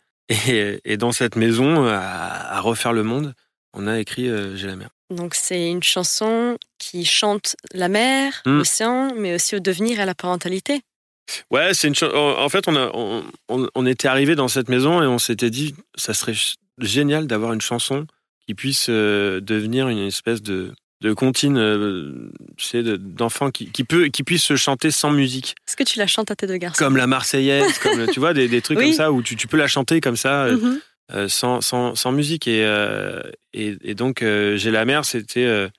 Et, 0.48 0.80
et 0.86 0.98
dans 0.98 1.12
cette 1.12 1.36
maison, 1.36 1.86
à, 1.88 1.98
à 2.00 2.60
refaire 2.62 2.94
le 2.94 3.04
monde, 3.04 3.34
on 3.74 3.86
a 3.88 4.00
écrit 4.00 4.28
euh, 4.30 4.56
J'ai 4.56 4.68
la 4.68 4.76
mer. 4.76 4.90
Donc 5.12 5.36
c'est 5.36 5.70
une 5.70 5.84
chanson 5.84 6.58
qui 6.80 7.06
chante 7.06 7.56
la 7.74 7.90
mer, 7.90 8.42
Mm. 8.46 8.58
l'océan, 8.58 9.12
mais 9.16 9.36
aussi 9.36 9.56
au 9.56 9.60
devenir 9.60 10.00
et 10.00 10.04
à 10.04 10.06
la 10.06 10.16
parentalité. 10.16 10.82
Ouais, 11.52 11.74
c'est 11.74 11.88
une 11.88 11.96
En 12.12 12.50
fait, 12.50 12.68
on, 12.68 12.76
a, 12.76 12.92
on, 13.50 13.86
était 13.86 14.08
arrivé 14.08 14.36
dans 14.36 14.48
cette 14.48 14.70
maison 14.70 15.02
et 15.04 15.08
on 15.08 15.18
s'était 15.20 15.50
dit, 15.50 15.76
ça 15.96 16.14
serait 16.14 16.36
génial 16.80 17.26
d'avoir 17.28 17.54
une 17.54 17.62
chanson 17.62 18.06
qui 18.46 18.54
puisse 18.54 18.88
euh, 18.90 19.42
devenir 19.42 19.88
une 19.90 19.98
espèce 20.06 20.42
de, 20.44 20.72
de 21.02 21.14
comptine, 21.14 21.58
euh, 21.58 22.30
tu 22.58 22.66
sais, 22.66 22.82
de- 22.84 22.96
d'enfant 22.96 23.52
qui, 23.52 23.70
qui 23.72 23.84
peut, 23.84 24.08
qui 24.08 24.24
puisse 24.24 24.44
se 24.44 24.56
chanter 24.56 24.92
sans 24.92 25.12
musique, 25.12 25.56
Est-ce 25.68 25.76
que 25.76 25.84
tu 25.84 26.00
la 26.00 26.08
chantes 26.08 26.32
à 26.32 26.36
tes 26.36 26.48
deux 26.48 26.58
garçons? 26.58 26.84
Comme 26.84 26.98
la 26.98 27.06
Marseillaise, 27.08 27.78
comme 27.80 28.08
tu 28.08 28.20
vois 28.20 28.34
des, 28.34 28.48
des 28.48 28.62
trucs 28.62 28.78
Oui. 28.78 28.86
comme 28.86 28.94
ça 28.94 29.12
où 29.12 29.22
tu, 29.22 29.36
tu 29.36 29.48
peux 29.48 29.58
la 29.58 29.68
chanter 29.68 30.00
comme 30.02 30.16
ça. 30.16 30.46
euh, 30.46 30.58
Mhm. 30.58 30.80
euh, 31.14 31.28
sans, 31.28 31.62
sans, 31.62 31.94
sans 31.96 32.12
musique. 32.12 32.48
Et, 32.48 32.64
euh, 32.66 33.22
et, 33.54 33.76
et 33.84 33.94
donc, 33.94 34.22
J'ai 34.22 34.72
la 34.72 34.86
mer, 34.86 35.06
c'était 35.06 35.70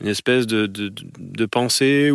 une 0.00 0.08
espèce 0.08 0.46
de, 0.46 0.66
de, 0.66 0.88
de- 1.18 1.44
pensée 1.46 2.10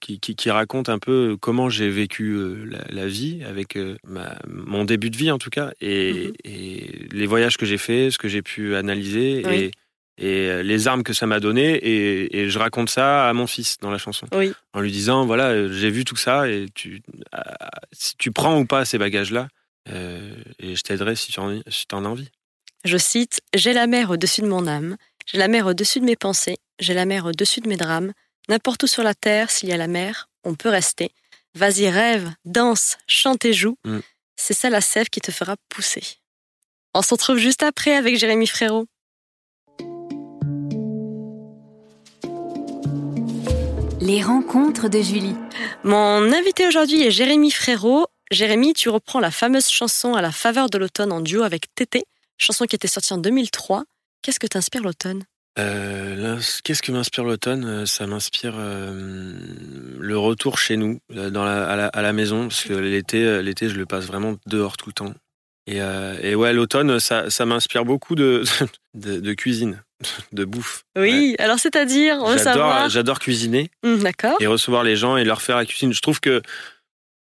qui, 0.00 0.20
qui, 0.20 0.36
qui 0.36 0.50
raconte 0.50 0.88
un 0.88 0.98
peu 1.00 1.36
comment 1.40 1.68
j'ai 1.68 1.90
vécu 1.90 2.30
euh, 2.34 2.64
la, 2.70 2.84
la 3.02 3.06
vie, 3.08 3.42
avec 3.44 3.76
euh, 3.76 3.96
ma, 4.06 4.38
mon 4.48 4.84
début 4.84 5.10
de 5.10 5.16
vie 5.16 5.30
en 5.32 5.38
tout 5.38 5.50
cas, 5.50 5.72
et, 5.80 6.28
Mhm. 6.28 6.32
et 6.44 7.08
les 7.12 7.26
voyages 7.26 7.56
que 7.56 7.66
j'ai 7.66 7.78
faits, 7.78 8.12
ce 8.12 8.18
que 8.18 8.28
j'ai 8.28 8.42
pu 8.42 8.76
analyser. 8.76 9.42
Oui. 9.44 9.54
Et, 9.56 9.70
et 10.18 10.48
euh, 10.50 10.62
les 10.62 10.88
armes 10.88 11.02
que 11.02 11.12
ça 11.12 11.26
m'a 11.26 11.40
donné 11.40 11.74
et, 11.74 12.38
et 12.40 12.50
je 12.50 12.58
raconte 12.58 12.90
ça 12.90 13.28
à 13.28 13.32
mon 13.32 13.46
fils 13.46 13.78
dans 13.80 13.90
la 13.90 13.98
chanson 13.98 14.26
Oui. 14.32 14.52
en 14.72 14.80
lui 14.80 14.90
disant 14.92 15.24
voilà 15.26 15.50
euh, 15.50 15.72
j'ai 15.72 15.90
vu 15.90 16.04
tout 16.04 16.16
ça 16.16 16.48
et 16.48 16.66
tu 16.74 17.02
euh, 17.34 17.40
si 17.92 18.16
tu 18.16 18.32
prends 18.32 18.58
ou 18.58 18.66
pas 18.66 18.84
ces 18.84 18.98
bagages 18.98 19.30
là 19.30 19.48
euh, 19.88 20.34
et 20.58 20.76
je 20.76 20.82
t'aiderai 20.82 21.16
si 21.16 21.32
tu 21.32 21.40
en, 21.40 21.60
si 21.68 21.86
as 21.92 21.96
envie. 21.96 22.28
Je 22.84 22.96
cite 22.98 23.40
J'ai 23.54 23.72
la 23.72 23.86
mer 23.86 24.10
au-dessus 24.10 24.42
de 24.42 24.46
mon 24.46 24.66
âme, 24.66 24.96
j'ai 25.26 25.38
la 25.38 25.48
mer 25.48 25.66
au-dessus 25.66 26.00
de 26.00 26.04
mes 26.04 26.16
pensées, 26.16 26.58
j'ai 26.78 26.94
la 26.94 27.06
mer 27.06 27.24
au-dessus 27.24 27.60
de 27.60 27.68
mes 27.68 27.76
drames. 27.76 28.12
N'importe 28.48 28.82
où 28.84 28.86
sur 28.86 29.02
la 29.02 29.14
terre, 29.14 29.50
s'il 29.50 29.68
y 29.68 29.72
a 29.72 29.76
la 29.76 29.88
mer, 29.88 30.28
on 30.44 30.54
peut 30.54 30.68
rester. 30.68 31.10
Vas-y, 31.54 31.88
rêve, 31.90 32.30
danse, 32.44 32.98
chante 33.06 33.44
et 33.44 33.52
joue. 33.52 33.76
Mm. 33.84 33.98
C'est 34.36 34.54
ça 34.54 34.70
la 34.70 34.80
sève 34.80 35.08
qui 35.08 35.20
te 35.20 35.32
fera 35.32 35.56
pousser. 35.68 36.02
On 36.94 37.02
se 37.02 37.12
retrouve 37.14 37.38
juste 37.38 37.62
après 37.62 37.94
avec 37.94 38.16
Jérémy 38.16 38.46
Frérot. 38.46 38.86
Les 44.08 44.22
rencontres 44.22 44.88
de 44.88 45.02
Julie. 45.02 45.36
Mon 45.84 46.32
invité 46.32 46.66
aujourd'hui 46.66 47.02
est 47.02 47.10
Jérémy 47.10 47.50
Frérot. 47.50 48.06
Jérémy, 48.30 48.72
tu 48.72 48.88
reprends 48.88 49.20
la 49.20 49.30
fameuse 49.30 49.68
chanson 49.68 50.14
à 50.14 50.22
la 50.22 50.32
faveur 50.32 50.70
de 50.70 50.78
l'automne 50.78 51.12
en 51.12 51.20
duo 51.20 51.42
avec 51.42 51.66
Tété, 51.74 52.04
chanson 52.38 52.64
qui 52.64 52.74
était 52.74 52.88
sortie 52.88 53.12
en 53.12 53.18
2003. 53.18 53.84
Qu'est-ce 54.22 54.40
que 54.40 54.46
t'inspire 54.46 54.82
l'automne? 54.82 55.24
Euh, 55.58 56.40
Qu'est-ce 56.64 56.80
que 56.80 56.90
m'inspire 56.90 57.22
l'automne? 57.22 57.66
Euh, 57.66 57.84
Ça 57.84 58.06
m'inspire 58.06 58.54
euh, 58.56 59.38
le 59.98 60.18
retour 60.18 60.58
chez 60.58 60.78
nous, 60.78 61.00
dans 61.10 61.44
la, 61.44 61.68
à, 61.68 61.76
la, 61.76 61.88
à 61.88 62.00
la 62.00 62.14
maison, 62.14 62.48
parce 62.48 62.64
que 62.64 62.72
l'été, 62.72 63.42
l'été, 63.42 63.68
je 63.68 63.74
le 63.74 63.84
passe 63.84 64.06
vraiment 64.06 64.36
dehors 64.46 64.78
tout 64.78 64.88
le 64.88 64.94
temps. 64.94 65.12
Et, 65.66 65.82
euh, 65.82 66.16
et 66.22 66.34
ouais, 66.34 66.54
l'automne, 66.54 66.98
ça, 66.98 67.28
ça 67.28 67.44
m'inspire 67.44 67.84
beaucoup 67.84 68.14
de, 68.14 68.42
de, 68.94 69.20
de 69.20 69.34
cuisine, 69.34 69.82
de 70.32 70.44
bouffe. 70.44 70.84
Oui, 70.96 71.34
alors 71.38 71.58
c'est-à-dire, 71.58 72.16
on 72.20 72.26
veut 72.32 72.38
J'adore, 72.38 72.52
savoir. 72.54 72.88
j'adore 72.90 73.18
cuisiner 73.18 73.70
Hum, 73.84 73.98
D'accord. 74.02 74.36
et 74.40 74.46
recevoir 74.46 74.82
les 74.84 74.96
gens 74.96 75.16
et 75.16 75.24
leur 75.24 75.42
faire 75.42 75.56
la 75.56 75.64
cuisine. 75.66 75.92
Je 75.92 76.00
trouve 76.00 76.20
que 76.20 76.42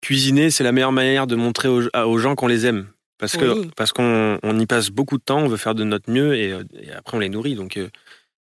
cuisiner, 0.03 0.51
c'est 0.51 0.65
la 0.65 0.73
meilleure 0.73 0.93
manière 0.93 1.27
de 1.27 1.37
montrer 1.37 1.69
aux, 1.69 1.83
aux 1.95 2.19
gens 2.19 2.35
qu'on 2.35 2.47
les 2.47 2.67
aime. 2.67 2.89
Parce 3.19 3.37
que 3.37 3.67
parce 3.75 3.93
qu'on 3.93 4.39
on 4.45 4.59
y 4.61 4.67
passe 4.67 4.91
beaucoup 4.91 5.19
de 5.19 5.23
temps, 5.25 5.39
on 5.39 5.49
veut 5.49 5.57
faire 5.57 5.75
de 5.75 5.83
notre 5.83 6.09
mieux 6.09 6.37
et, 6.37 6.53
euh, 6.53 6.63
et 6.81 6.93
après 6.93 7.17
on 7.17 7.21
les 7.21 7.29
nourrit 7.29 7.57
donc 7.57 7.77
euh, 7.77 7.89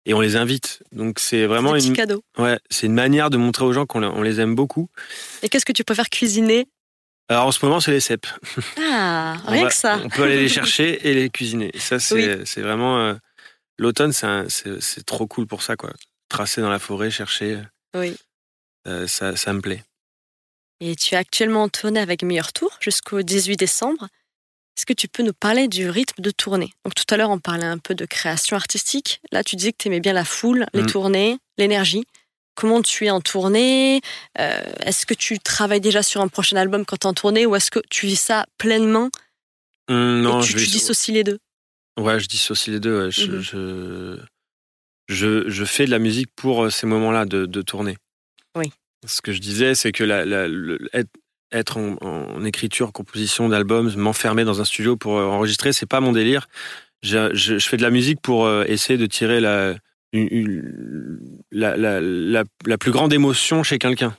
et 0.05 0.13
on 0.13 0.21
les 0.21 0.37
invite. 0.37 0.83
Donc 0.93 1.19
c'est 1.19 1.47
vraiment 1.47 1.73
petits 1.73 1.89
une 1.89 1.97
cadeaux. 1.97 2.23
ouais, 2.37 2.59
c'est 2.69 2.87
une 2.87 2.93
manière 2.95 3.31
de 3.31 3.39
montrer 3.39 3.65
aux 3.65 3.73
gens 3.73 3.87
qu'on 3.87 4.21
les- 4.21 4.39
aime 4.39 4.55
beaucoup. 4.55 4.91
Et 5.43 5.49
qu'est-ce 5.49 5.65
que 5.65 5.73
tu 5.73 5.83
préfères 5.83 6.11
cuisiner? 6.11 6.67
Alors 7.31 7.47
en 7.47 7.53
ce 7.53 7.65
moment, 7.65 7.81
c'est 7.81 7.91
les 7.91 8.01
cèpes. 8.01 8.27
Ah, 8.79 9.37
rien 9.47 9.63
va- 9.63 9.69
que 9.71 9.75
ça. 9.75 9.99
On 10.05 10.11
peut 10.11 10.25
aller 10.25 10.39
les 10.39 10.49
chercher 10.51 11.09
et 11.09 11.15
les 11.15 11.31
cuisiner. 11.31 11.71
Et 11.73 11.79
ça 11.79 11.99
c'est 11.99 12.45
c'est 12.45 12.61
vraiment 12.61 12.99
euh, 13.01 13.15
l'automne, 13.79 14.13
c'est 14.13 15.05
trop 15.07 15.27
cool 15.27 15.47
pour 15.47 15.63
ça 15.63 15.77
quoi. 15.77 15.93
Tracer 16.29 16.61
dans 16.61 16.71
la 16.71 16.79
forêt, 16.79 17.11
chercher, 17.11 17.61
Oui. 17.95 18.17
euh, 18.87 19.07
ça 19.07 19.37
ça 19.37 19.53
me 19.53 19.61
plaît. 19.61 19.83
Et 20.81 20.95
tu 20.97 21.15
es 21.15 21.19
actuellement 21.19 21.63
en 21.65 21.69
tournée 21.69 22.01
avec 22.01 22.23
Meilleur 22.23 22.53
Tour 22.53 22.77
jusqu'au 22.81 23.23
18 23.23 23.57
décembre. 23.57 24.09
Est-ce 24.77 24.85
que 24.85 24.93
tu 24.93 25.09
peux 25.09 25.23
nous 25.23 25.33
parler 25.33 25.69
du 25.69 25.89
rythme 25.89 26.21
de 26.23 26.31
tournée? 26.31 26.71
Donc 26.85 26.95
tout 26.95 27.07
à 27.09 27.17
l'heure, 27.17 27.31
on 27.31 27.39
parlait 27.39 27.65
un 27.65 27.79
peu 27.79 27.95
de 27.95 28.05
création 28.05 28.57
artistique. 28.57 29.23
Là, 29.33 29.43
tu 29.43 29.57
disais 29.57 29.73
que 29.73 29.79
tu 29.79 29.89
aimais 29.89 30.01
bien 30.01 30.13
la 30.13 30.25
foule, 30.27 30.67
les 30.75 30.83
Mm. 30.83 30.87
tournées, 30.87 31.39
l'énergie. 31.57 32.05
Comment 32.57 32.83
tu 32.83 33.07
es 33.07 33.11
en 33.11 33.23
tournée? 33.23 34.03
Euh, 34.39 34.63
Est-ce 34.81 35.07
que 35.07 35.15
tu 35.15 35.39
travailles 35.39 35.81
déjà 35.81 36.03
sur 36.03 36.21
un 36.21 36.29
prochain 36.29 36.57
album 36.59 36.85
quand 36.85 36.97
tu 36.99 37.07
es 37.07 37.11
en 37.11 37.15
tournée 37.15 37.47
ou 37.47 37.57
est-ce 37.57 37.71
que 37.71 37.81
tu 37.89 38.07
vis 38.07 38.17
ça 38.21 38.45
pleinement? 38.59 39.09
Hum, 39.89 40.21
non, 40.21 40.43
et 40.43 40.45
tu, 40.45 40.53
je 40.53 40.59
tu 40.65 40.71
dissocies 40.73 41.13
les 41.13 41.25
deux? 41.25 41.39
Ouais, 41.99 42.21
je 42.21 42.27
dissocie 42.29 42.73
les 42.73 42.81
deux. 42.81 43.05
ouais. 43.07 43.11
Je, 43.11 43.41
je, 43.41 44.19
je, 45.09 45.49
je 45.49 45.65
fais 45.65 45.87
de 45.87 45.91
la 45.91 45.99
musique 45.99 46.29
pour 46.37 46.65
euh, 46.65 46.71
ces 46.71 46.87
moments-là 46.87 47.25
de, 47.25 47.47
de 47.47 47.63
tournée. 47.63 47.97
Oui. 48.57 48.71
Ce 49.07 49.23
que 49.23 49.33
je 49.33 49.41
disais, 49.41 49.75
c'est 49.75 49.93
que 49.93 50.05
la, 50.05 50.25
la- 50.25 50.49
le- 50.49 50.79
être, 50.93 51.11
être 51.53 51.77
en, 51.79 51.97
en 52.03 52.45
écriture, 52.45 52.93
composition 52.93 53.49
d'albums, 53.49 53.95
m'enfermer 53.97 54.45
dans 54.45 54.61
un 54.61 54.65
studio 54.65 54.97
pour 54.97 55.17
euh, 55.19 55.25
enregistrer, 55.25 55.73
c'est 55.73 55.87
pas 55.87 56.01
mon 56.01 56.13
délire. 56.13 56.49
Je, 57.03 57.35
je, 57.35 57.59
je 57.59 57.69
fais 57.69 57.77
de 57.77 57.83
la 57.83 57.91
musique 57.91 58.21
pour 58.21 58.47
euh, 58.47 58.65
essayer 58.67 58.99
de 58.99 59.07
tirer 59.07 59.41
la, 59.41 59.77
une- 60.13 60.29
une- 60.31 61.21
la, 61.53 61.77
la, 61.77 62.01
la, 62.01 62.45
la 62.67 62.79
plus 62.79 62.91
grande 62.91 63.13
émotion 63.13 63.63
chez 63.63 63.79
quelqu'un. 63.79 64.17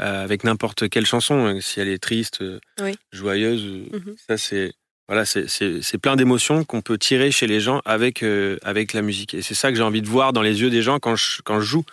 Avec 0.00 0.44
n'importe 0.44 0.88
quelle 0.88 1.06
chanson, 1.06 1.46
hein, 1.46 1.60
si 1.60 1.80
elle 1.80 1.88
est 1.88 1.98
triste, 1.98 2.42
Oui. 2.80 2.94
joyeuse, 3.12 3.64
Mhm. 3.92 4.14
ça 4.28 4.36
c'est 4.36 4.72
voilà, 5.08 5.24
c'est- 5.24 5.98
plein 6.00 6.16
d'émotions 6.16 6.64
qu'on 6.64 6.82
peut 6.82 6.98
tirer 6.98 7.30
chez 7.30 7.46
les 7.46 7.60
gens 7.60 7.80
avec, 7.86 8.22
euh, 8.22 8.58
avec 8.62 8.92
la 8.92 9.00
musique. 9.02 9.32
Et 9.34 9.42
c'est 9.42 9.54
ça 9.54 9.70
que 9.70 9.76
j'ai 9.76 9.82
envie 9.82 10.02
de 10.02 10.06
voir 10.08 10.32
dans 10.34 10.42
les 10.42 10.60
yeux 10.60 10.70
des 10.70 10.82
gens 10.82 10.98
quand 10.98 11.16
je, 11.16 11.40
quand 11.42 11.60
je 11.60 11.66
joue. 11.66 11.84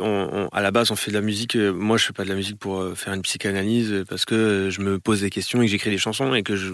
On- 0.00 0.28
on- 0.32 0.48
à 0.48 0.62
la 0.62 0.70
base, 0.70 0.90
on 0.90 0.96
fait 0.96 1.10
de 1.10 1.16
la 1.16 1.22
musique. 1.22 1.56
euh, 1.56 1.72
Moi, 1.72 1.96
je 1.98 2.06
fais 2.06 2.12
pas 2.12 2.24
de 2.24 2.28
la 2.30 2.34
musique 2.34 2.58
pour 2.58 2.80
euh, 2.80 2.94
faire 2.94 3.12
une 3.12 3.22
psychanalyse 3.22 4.04
parce 4.08 4.24
que 4.24 4.68
je 4.70 4.80
me 4.80 4.98
pose 4.98 5.20
des 5.20 5.30
questions 5.30 5.60
et 5.62 5.66
que 5.66 5.70
j'écris 5.70 5.90
des 5.90 5.98
chansons 5.98 6.34
et 6.34 6.42
que 6.42 6.56
je 6.56 6.72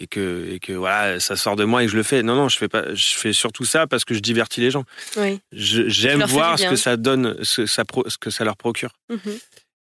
et 0.00 0.06
que 0.06 0.46
et 0.52 0.60
que 0.60 0.72
voilà, 0.72 1.18
ça 1.18 1.34
sort 1.34 1.56
de 1.56 1.64
moi 1.64 1.82
et 1.82 1.86
que 1.86 1.92
je 1.92 1.96
le 1.96 2.04
fais. 2.04 2.22
Non, 2.22 2.36
non, 2.36 2.48
je 2.48 2.56
fais 2.56 2.68
pas. 2.68 2.94
Je 2.94 3.14
fais 3.16 3.32
surtout 3.32 3.64
ça 3.64 3.88
parce 3.88 4.04
que 4.04 4.14
je 4.14 4.20
divertis 4.20 4.60
les 4.60 4.70
gens. 4.70 4.84
Oui. 5.16 5.40
J'aime 5.52 6.22
voir 6.24 6.58
ce 6.58 6.62
que 6.70 6.76
ça 6.76 6.96
donne, 6.96 7.36
ce 7.42 7.62
que 7.62 7.66
ça, 7.66 7.84
pro- 7.84 8.08
ce 8.08 8.16
que 8.18 8.30
ça 8.30 8.44
leur 8.44 8.56
procure. 8.56 8.92
Mhm. 9.10 9.18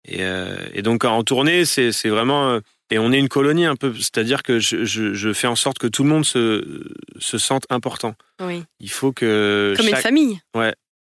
Et, 0.09 0.19
euh, 0.23 0.57
et 0.73 0.81
donc 0.83 1.05
en 1.05 1.23
tournée, 1.23 1.65
c'est 1.67 1.93
c'est 1.93 2.09
vraiment 2.09 2.61
et 2.91 2.99
on 2.99 3.13
est 3.13 3.19
une 3.19 3.29
colonie 3.29 3.65
un 3.67 3.77
peu, 3.77 3.95
c'est-à-dire 3.95 4.43
que 4.43 4.59
je, 4.59 4.85
je, 4.85 5.13
je 5.15 5.33
fais 5.33 5.47
en 5.49 5.57
sorte 5.57 5.79
que 5.79 5.87
tout 5.87 6.03
le 6.03 6.09
monde 6.09 6.25
se 6.25 6.85
se 7.19 7.39
sente 7.39 7.65
important. 7.71 8.15
Oui. 8.41 8.63
Il 8.81 8.91
faut 8.91 9.13
que 9.13 9.75
Comme 9.77 9.89
une 9.89 9.97
famille. 9.97 10.41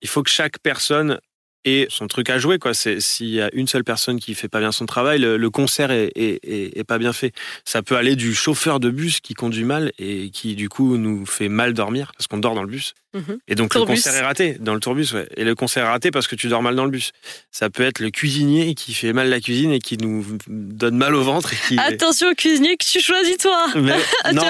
il 0.02 0.10
faut 0.10 0.22
que 0.24 0.30
chaque 0.30 0.60
personne 0.60 1.20
ait 1.66 1.88
son 1.90 2.08
truc 2.08 2.30
à 2.30 2.38
jouer 2.40 2.60
quoi. 2.60 2.74
C'est 2.74 3.00
s'il 3.00 3.30
y 3.30 3.42
a 3.42 3.50
une 3.54 3.68
seule 3.68 3.84
personne 3.86 4.20
qui 4.20 4.36
fait 4.36 4.50
pas 4.50 4.60
bien 4.60 4.72
son 4.74 4.86
travail, 4.86 5.20
le, 5.20 5.38
le 5.38 5.50
concert 5.50 5.92
est, 5.92 6.12
est, 6.16 6.40
est, 6.44 6.78
est 6.78 6.84
pas 6.84 6.98
bien 6.98 7.14
fait. 7.14 7.34
Ça 7.66 7.82
peut 7.82 7.96
aller 7.96 8.16
du 8.16 8.36
chauffeur 8.36 8.80
de 8.80 8.90
bus 8.90 9.22
qui 9.22 9.34
conduit 9.34 9.64
mal 9.64 9.92
et 9.98 10.30
qui 10.30 10.56
du 10.56 10.68
coup 10.70 10.98
nous 10.98 11.26
fait 11.26 11.50
mal 11.50 11.74
dormir 11.74 12.12
parce 12.18 12.28
qu'on 12.28 12.38
dort 12.38 12.54
dans 12.56 12.64
le 12.64 12.70
bus. 12.70 12.94
Mhm. 13.14 13.38
Et 13.48 13.56
donc 13.56 13.72
Tourbus. 13.72 13.92
le 13.92 13.96
concert 13.98 14.16
est 14.16 14.22
raté 14.26 14.58
dans 14.60 14.74
le 14.74 14.80
tourbus, 14.80 15.14
ouais. 15.14 15.28
Et 15.38 15.44
le 15.44 15.54
concert 15.56 15.86
est 15.86 15.90
raté 15.90 16.10
parce 16.12 16.28
que 16.28 16.36
tu 16.36 16.48
dors 16.48 16.62
mal 16.64 16.76
dans 16.76 16.86
le 16.86 16.92
bus. 16.92 17.12
Ça 17.52 17.70
peut 17.70 17.84
être 17.84 18.00
le 18.00 18.10
cuisinier 18.10 18.74
qui 18.76 18.94
fait 18.94 19.14
mal 19.14 19.30
la 19.30 19.40
cuisine 19.40 19.72
et 19.72 19.80
qui 19.80 19.98
nous 19.98 20.26
donne 20.48 20.98
mal 20.98 21.14
au 21.16 21.22
ventre 21.22 21.54
et 21.54 21.58
qui. 21.68 21.78
Attention 21.80 22.30
au 22.30 22.34
cuisinier 22.34 22.76
que 22.78 22.86
tu 22.86 23.00
choisis 23.02 23.38
toi. 23.38 23.68
Mais- 23.76 23.94
tu 24.30 24.34
non, 24.36 24.44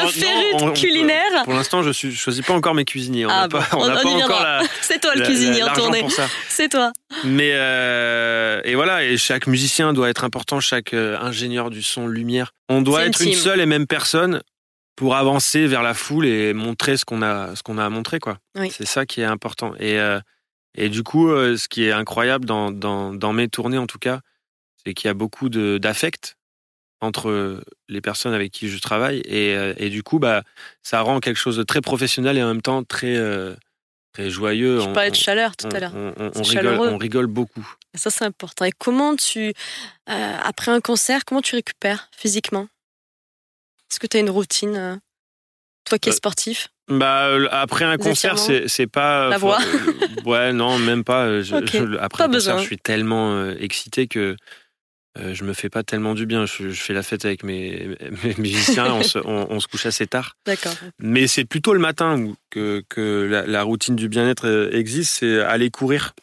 on- 0.61 0.71
culinaire. 0.71 1.43
Pour 1.43 1.53
l'instant, 1.53 1.83
je 1.83 1.91
je 1.91 2.09
choisis 2.11 2.43
pas 2.45 2.53
encore 2.53 2.73
mes 2.73 2.85
cuisiniers. 2.85 3.25
On 3.25 3.29
Ah 3.29 3.47
bon, 3.47 3.59
pas, 3.59 3.67
on 3.73 3.77
on- 3.81 3.87
n'a 3.87 3.99
on 3.99 4.03
pas 4.03 4.09
y 4.09 4.23
encore 4.23 4.43
la, 4.43 4.61
C'est 4.81 4.99
toi 5.01 5.13
le 5.15 5.25
cuisinier 5.25 5.59
la- 5.59 5.71
en 5.71 5.75
tournée. 5.75 6.05
C'est 6.49 6.69
toi. 6.69 6.91
Mais 7.25 7.51
euh, 7.53 8.61
et 8.63 8.75
voilà, 8.75 9.03
et 9.03 9.17
chaque 9.17 9.47
musicien 9.47 9.93
doit 9.93 10.09
être 10.09 10.23
important, 10.23 10.59
chaque 10.59 10.93
euh, 10.93 11.17
ingénieur 11.19 11.69
du 11.69 11.83
son, 11.83 12.07
lumière. 12.07 12.51
On 12.69 12.81
doit 12.81 13.05
être 13.05 13.21
une 13.21 13.33
seule 13.33 13.59
et 13.59 13.65
même 13.65 13.87
personne 13.87 14.41
pour 14.95 15.15
avancer 15.15 15.65
vers 15.67 15.81
la 15.83 15.93
foule 15.93 16.25
et 16.25 16.53
montrer 16.53 16.97
ce 16.97 17.05
qu'on 17.05 17.21
a, 17.21 17.55
ce 17.55 17.63
qu'on 17.63 17.77
a 17.77 17.85
à 17.85 17.89
montrer, 17.89 18.19
quoi. 18.19 18.37
Oui. 18.55 18.69
C'est 18.71 18.85
ça 18.85 19.05
qui 19.05 19.21
est 19.21 19.25
important. 19.25 19.73
Et 19.79 19.99
euh, 19.99 20.19
et 20.75 20.89
du 20.89 21.03
coup, 21.03 21.29
euh, 21.29 21.55
ce 21.57 21.67
qui 21.67 21.85
est 21.85 21.91
incroyable 21.91 22.45
dans 22.45 22.71
dans, 22.71 23.13
dans 23.13 23.33
mes 23.33 23.47
tournées 23.47 23.77
en 23.77 23.87
tout 23.87 23.99
cas, 23.99 24.19
c'est 24.85 24.93
qu'il 24.93 25.07
y 25.07 25.11
a 25.11 25.13
beaucoup 25.15 25.49
de 25.49 25.77
d'affect 25.77 26.35
entre 27.01 27.61
les 27.89 27.99
personnes 28.01 28.33
avec 28.33 28.51
qui 28.51 28.69
je 28.69 28.79
travaille 28.79 29.19
et, 29.25 29.55
euh, 29.57 29.73
et 29.75 29.89
du 29.89 30.03
coup 30.03 30.19
bah 30.19 30.41
ça 30.83 31.01
rend 31.01 31.19
quelque 31.19 31.35
chose 31.37 31.57
de 31.57 31.63
très 31.63 31.81
professionnel 31.81 32.37
et 32.37 32.43
en 32.43 32.47
même 32.47 32.61
temps 32.61 32.81
très 32.83 33.17
très 34.13 34.29
joyeux 34.29 34.79
Je 34.79 34.87
On- 34.87 34.93
parlais 34.93 35.11
de 35.11 35.15
chaleur 35.15 35.57
tout 35.57 35.67
on, 35.67 35.71
à 35.75 35.79
l'heure. 35.81 35.91
on- 35.95 36.13
rigole, 36.29 36.45
chaleureux. 36.45 36.89
on 36.89 36.97
rigole 36.97 37.27
beaucoup. 37.27 37.67
Ça, 37.95 38.09
c'est 38.09 38.23
important. 38.25 38.63
Et 38.65 38.71
comment 38.71 39.15
tu, 39.15 39.53
après 40.07 40.71
un 40.71 40.79
concert, 40.81 41.25
comment 41.25 41.41
tu 41.41 41.55
récupères 41.55 42.09
physiquement? 42.15 42.67
Est-ce 43.93 43.99
que 43.99 44.07
tu 44.07 44.17
as 44.17 44.21
une 44.21 44.31
routine 44.31 44.75
euh, 44.75 44.95
Toi 45.85 45.99
qui 45.99 46.09
es 46.09 46.11
Euh, 46.11 46.15
sportif? 46.15 46.69
Bah 46.87 47.27
euh, 47.27 47.47
après 47.51 47.85
un 47.85 47.97
concert, 47.97 48.39
c'est 48.39 48.87
pas 48.87 49.29
La 49.29 49.37
faut- 49.39 49.45
voix 49.47 49.59
euh, 49.61 50.23
ouais 50.25 50.51
non 50.51 50.79
même 50.79 51.03
pas. 51.03 51.25
euh, 51.27 51.43
je- 51.43 51.55
Ok, 51.57 51.69
je- 51.71 51.97
après 51.97 52.23
pas 52.23 52.29
un 52.29 52.33
concert, 52.33 52.57
je 52.57 52.65
suis 52.65 52.77
tellement 52.79 53.33
euh, 53.33 53.55
excité 53.59 54.07
que 54.07 54.35
euh, 55.19 55.33
je 55.35 55.43
me 55.43 55.53
fais 55.53 55.69
pas 55.69 55.83
tellement 55.83 56.15
du 56.15 56.25
bien. 56.25 56.47
Je, 56.47 56.69
je 56.71 56.81
fais 56.81 56.93
la 56.93 57.03
fête 57.03 57.23
avec 57.23 57.43
mes, 57.43 57.95
mes 58.23 58.33
musiciens, 58.39 58.91
on 58.95 59.03
se, 59.03 59.19
on- 59.19 59.45
on 59.51 59.59
se 59.59 59.67
couche 59.67 59.85
assez 59.85 60.07
tard. 60.07 60.35
D'accord. 60.47 60.73
Mais 60.97 61.27
c'est 61.27 61.45
plutôt 61.45 61.73
le 61.73 61.79
matin 61.79 62.33
que, 62.49 62.83
que 62.89 63.27
la, 63.29 63.45
la 63.45 63.61
routine 63.61 63.95
du 63.95 64.09
bien-être 64.09 64.47
euh, 64.47 64.71
existe, 64.71 65.19
c'est 65.19 65.39
aller 65.41 65.69
courir. 65.69 66.13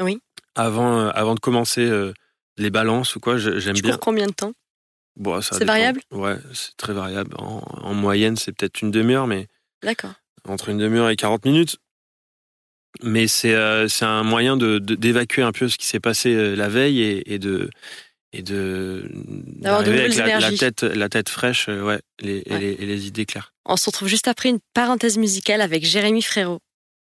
Oui. 0.00 0.20
Avant, 0.56 0.98
euh, 0.98 1.10
avant 1.14 1.36
de 1.36 1.40
commencer 1.40 1.86
euh, 1.88 2.12
les 2.56 2.70
balances 2.70 3.14
ou 3.14 3.20
quoi, 3.20 3.38
j'aime 3.38 3.78
bien. 3.80 3.96
combien 3.98 4.26
de 4.26 4.32
temps? 4.32 4.52
Bon, 5.20 5.40
C'est 5.42 5.64
variable? 5.64 6.00
Ouais, 6.10 6.36
c'est 6.54 6.74
très 6.78 6.94
variable. 6.94 7.34
En, 7.38 7.62
en 7.82 7.94
moyenne, 7.94 8.36
c'est 8.36 8.52
peut-être 8.52 8.80
une 8.80 8.90
demi-heure, 8.90 9.26
mais 9.26 9.46
D'accord. 9.82 10.14
entre 10.48 10.70
une 10.70 10.78
demi-heure 10.78 11.10
et 11.10 11.16
40 11.16 11.44
minutes. 11.44 11.76
Mais 13.02 13.28
c'est 13.28 13.54
euh, 13.54 13.86
un 14.00 14.22
moyen 14.24 14.56
de 14.56 14.78
de- 14.78 14.94
d'évacuer 14.96 15.42
un 15.42 15.52
peu 15.52 15.68
ce 15.68 15.78
qui 15.78 15.86
s'est 15.86 16.00
passé 16.00 16.34
euh, 16.34 16.56
la 16.56 16.68
veille 16.68 17.00
et, 17.02 17.34
et 17.34 17.38
de 17.38 17.70
et 18.32 18.42
de 18.42 19.08
D'avoir 19.14 19.82
de 19.84 19.92
d'arriver 19.92 20.20
avec 20.32 20.40
la, 20.40 20.52
tête 20.56 20.82
la 20.82 21.08
tête 21.08 21.28
fraîche, 21.28 21.68
euh, 21.68 21.82
ouais, 21.84 22.00
les, 22.20 22.42
et 22.46 22.58
les, 22.58 22.72
et 22.72 22.86
les 22.86 23.06
idées 23.06 23.26
claires. 23.26 23.52
On 23.66 23.76
se 23.76 23.86
retrouve 23.86 24.08
juste 24.08 24.26
après 24.26 24.48
une 24.48 24.58
parenthèse 24.74 25.18
musicale 25.18 25.60
avec 25.60 25.84
Jérémy 25.84 26.22
Frérot. 26.22 26.58